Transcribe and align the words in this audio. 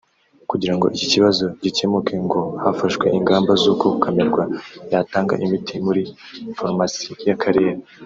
Kugira 0.49 0.73
ngo 0.75 0.85
iki 0.95 1.07
kibazo 1.13 1.43
gikemuke 1.63 2.13
ngo 2.25 2.41
hafashwe 2.63 3.05
ingamba 3.17 3.51
z’uko 3.61 3.85
camerwa 4.03 4.43
yatanga 4.91 5.33
imiti 5.45 5.73
muri 5.85 6.01
farumasi 6.57 7.03
y’akarere 7.27 7.71